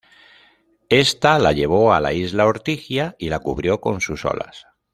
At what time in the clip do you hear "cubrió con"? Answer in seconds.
3.37-4.01